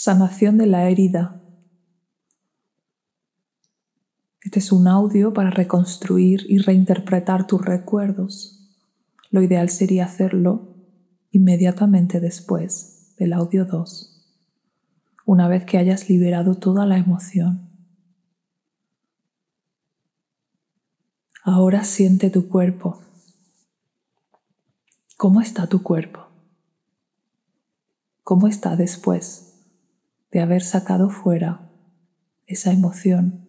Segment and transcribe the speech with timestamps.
[0.00, 1.42] Sanación de la herida.
[4.42, 8.70] Este es un audio para reconstruir y reinterpretar tus recuerdos.
[9.32, 10.76] Lo ideal sería hacerlo
[11.32, 14.24] inmediatamente después del audio 2,
[15.26, 17.68] una vez que hayas liberado toda la emoción.
[21.42, 23.00] Ahora siente tu cuerpo.
[25.16, 26.28] ¿Cómo está tu cuerpo?
[28.22, 29.47] ¿Cómo está después
[30.38, 31.68] de haber sacado fuera
[32.46, 33.48] esa emoción,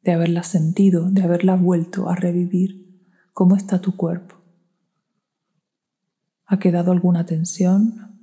[0.00, 3.02] de haberla sentido, de haberla vuelto a revivir.
[3.32, 4.36] ¿Cómo está tu cuerpo?
[6.46, 8.16] ¿Ha quedado alguna tensión?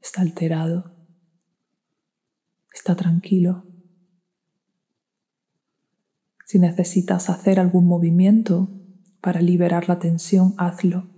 [0.00, 0.96] ¿Está alterado?
[2.72, 3.66] ¿Está tranquilo?
[6.46, 8.70] Si necesitas hacer algún movimiento
[9.20, 11.10] para liberar la tensión, hazlo.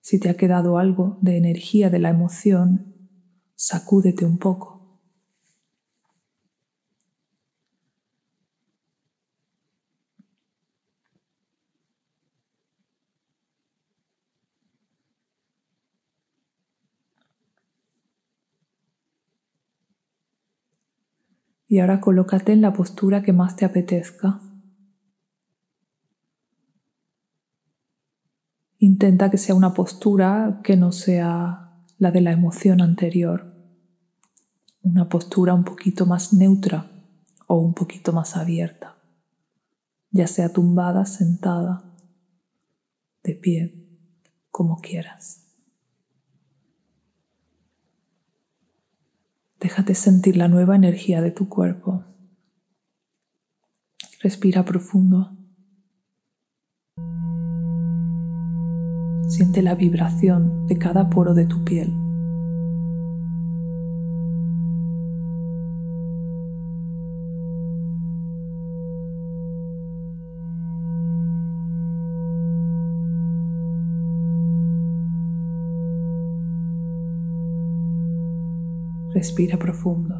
[0.00, 2.91] Si te ha quedado algo de energía de la emoción,
[3.62, 4.80] sacúdete un poco.
[21.68, 24.40] Y ahora colócate en la postura que más te apetezca.
[28.78, 33.51] Intenta que sea una postura que no sea la de la emoción anterior
[34.82, 36.90] una postura un poquito más neutra
[37.46, 38.96] o un poquito más abierta,
[40.10, 41.84] ya sea tumbada, sentada,
[43.22, 43.88] de pie,
[44.50, 45.38] como quieras.
[49.60, 52.04] Déjate sentir la nueva energía de tu cuerpo.
[54.20, 55.36] Respira profundo.
[59.28, 62.01] Siente la vibración de cada poro de tu piel.
[79.14, 80.14] Respira profundo.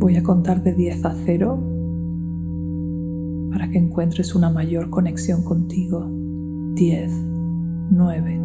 [0.00, 1.58] Voy a contar de 10 a 0
[3.52, 6.10] para que encuentres una mayor conexión contigo.
[6.74, 7.33] 10
[7.90, 8.40] 9,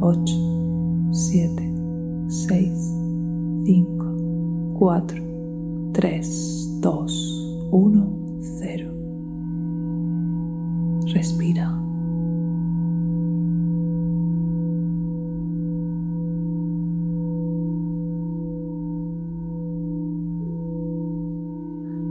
[0.00, 1.74] 8, 7,
[2.28, 2.92] 6,
[3.64, 5.22] 5, 4,
[5.92, 8.06] 3, 2, 1,
[8.40, 8.92] 0.
[11.12, 11.78] Respira.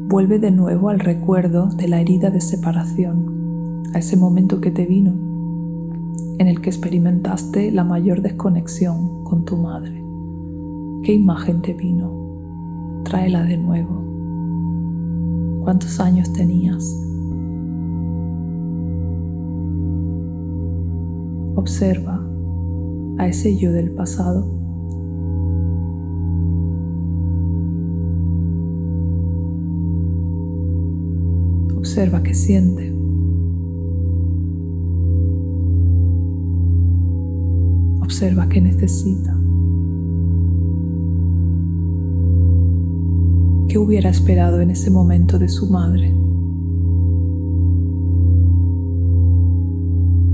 [0.10, 4.86] Vuelve de nuevo al recuerdo de la herida de separación, a ese momento que te
[4.86, 5.31] vino
[6.42, 10.04] en el que experimentaste la mayor desconexión con tu madre.
[11.04, 12.12] ¿Qué imagen te vino?
[13.04, 14.02] Tráela de nuevo.
[15.64, 16.84] ¿Cuántos años tenías?
[21.56, 22.28] Observa
[23.20, 24.44] a ese yo del pasado.
[31.78, 33.01] Observa qué siente.
[38.22, 39.36] Observa qué necesita.
[43.68, 46.14] ¿Qué hubiera esperado en ese momento de su madre?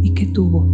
[0.02, 0.68] ¿Y qué tuvo?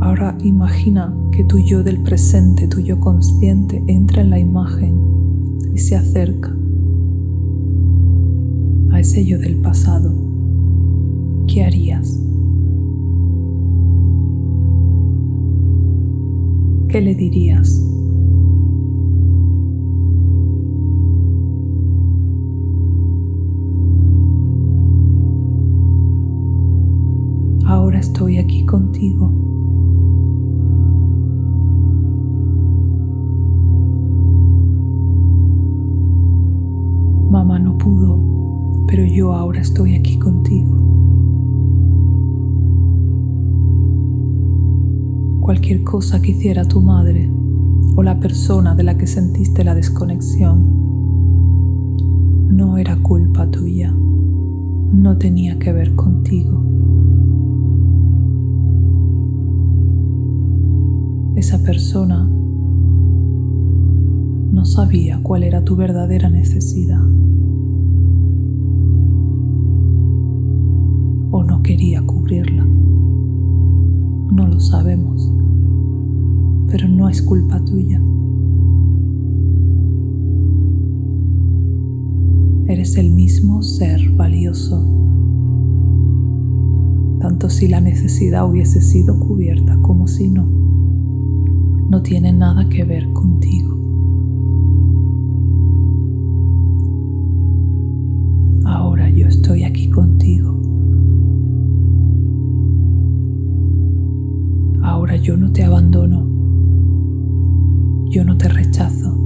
[0.00, 5.78] Ahora imagina que tu yo del presente, tu yo consciente, entra en la imagen y
[5.78, 6.56] se acerca
[8.92, 10.14] a ese yo del pasado.
[11.48, 12.22] ¿Qué harías?
[16.88, 17.84] ¿Qué le dirías?
[27.64, 29.53] Ahora estoy aquí contigo.
[37.84, 40.74] Pudo, pero yo ahora estoy aquí contigo.
[45.40, 47.30] Cualquier cosa que hiciera tu madre
[47.96, 50.82] o la persona de la que sentiste la desconexión
[52.48, 56.64] no era culpa tuya, no tenía que ver contigo.
[61.36, 62.26] Esa persona
[64.52, 67.13] no sabía cuál era tu verdadera necesidad.
[71.64, 72.64] Quería cubrirla.
[72.64, 75.32] No lo sabemos.
[76.68, 78.00] Pero no es culpa tuya.
[82.68, 84.80] Eres el mismo ser valioso.
[87.20, 90.46] Tanto si la necesidad hubiese sido cubierta como si no.
[91.90, 93.73] No tiene nada que ver contigo.
[105.24, 106.28] Yo no te abandono.
[108.10, 109.16] Yo no te rechazo.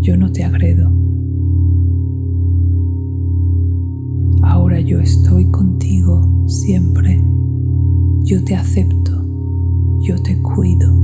[0.00, 0.90] Yo no te agredo.
[4.42, 7.22] Ahora yo estoy contigo siempre.
[8.22, 9.22] Yo te acepto.
[10.00, 11.02] Yo te cuido.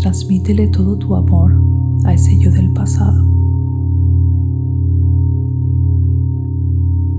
[0.00, 1.71] transmítele todo tu amor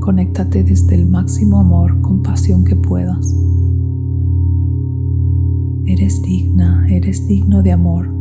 [0.04, 3.34] Conéctate desde el máximo amor, compasión que puedas.
[5.86, 8.14] Eres digna, eres digno de amor.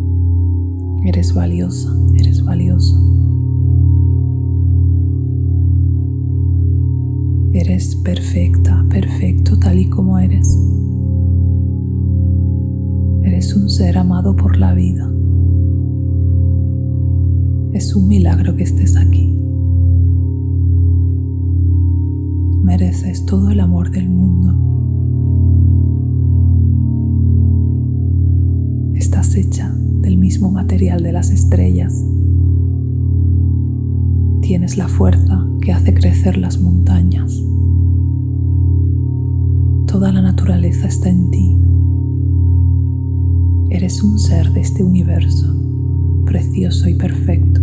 [1.04, 2.96] Eres valiosa, eres valioso.
[7.52, 10.56] Eres perfecta, perfecto tal y como eres.
[13.24, 15.12] Eres un ser amado por la vida.
[17.72, 19.41] Es un milagro que estés aquí.
[22.72, 24.48] Mereces todo el amor del mundo.
[28.94, 29.70] Estás hecha
[30.00, 31.92] del mismo material de las estrellas.
[34.40, 37.36] Tienes la fuerza que hace crecer las montañas.
[39.86, 41.58] Toda la naturaleza está en ti
[43.68, 45.54] Eres un ser de este universo,
[46.24, 47.61] precioso y perfecto.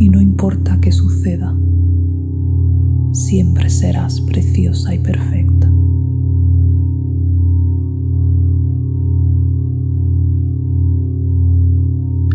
[0.00, 1.58] Y no importa qué suceda,
[3.10, 5.68] siempre serás preciosa y perfecta.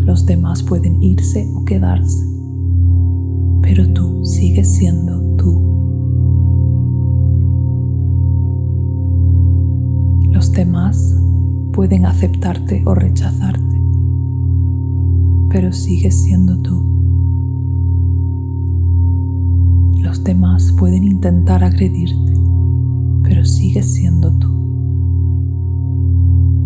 [0.04, 2.26] Los demás pueden irse o quedarse,
[3.62, 5.54] pero tú sigues siendo tú.
[10.30, 11.18] Los demás
[11.72, 13.80] pueden aceptarte o rechazarte,
[15.48, 16.93] pero sigues siendo tú.
[20.24, 22.32] Demás pueden intentar agredirte,
[23.24, 24.48] pero sigues siendo tú.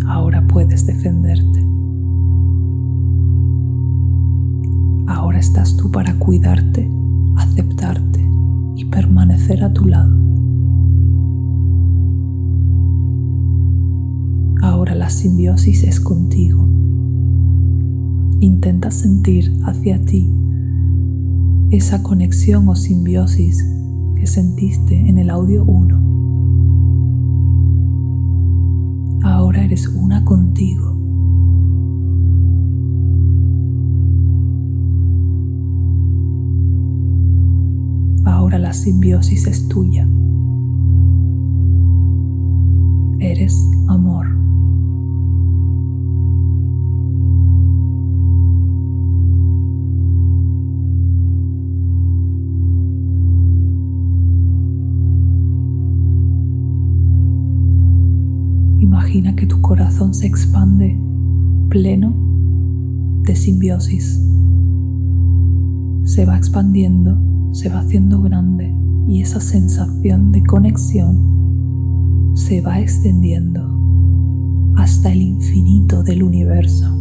[0.06, 1.66] Ahora puedes defenderte.
[5.08, 6.88] Ahora estás tú para cuidarte,
[7.36, 8.24] aceptarte
[8.76, 10.16] y permanecer a tu lado.
[14.62, 16.64] Ahora la simbiosis es contigo.
[18.38, 20.32] Intenta sentir hacia ti
[21.70, 23.62] esa conexión o simbiosis
[24.16, 26.08] que sentiste en el audio 1.
[29.22, 30.96] Ahora eres una contigo.
[38.24, 40.08] Ahora la simbiosis es tuya.
[43.20, 43.54] Eres
[43.88, 44.37] amor.
[59.18, 60.98] Que tu corazón se expande
[61.68, 62.14] pleno
[63.24, 64.20] de simbiosis.
[66.04, 67.20] Se va expandiendo,
[67.52, 68.72] se va haciendo grande
[69.08, 73.60] y esa sensación de conexión se va extendiendo
[74.76, 76.97] hasta el infinito del universo.